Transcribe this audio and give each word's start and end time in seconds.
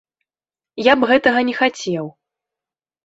Я 0.87 0.93
б 1.01 1.09
гэтага 1.13 1.39
не 1.53 1.57
хацеў! 1.59 2.05